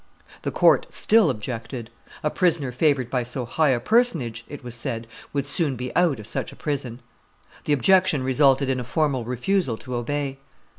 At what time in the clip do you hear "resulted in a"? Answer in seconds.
8.23-8.83